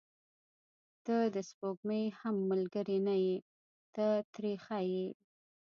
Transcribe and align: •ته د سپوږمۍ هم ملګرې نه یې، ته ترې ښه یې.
•ته 1.05 1.17
د 1.35 1.37
سپوږمۍ 1.49 2.03
هم 2.19 2.35
ملګرې 2.51 2.97
نه 3.07 3.15
یې، 3.23 3.35
ته 3.95 4.05
ترې 4.33 4.53
ښه 4.63 4.79
یې. 4.91 5.07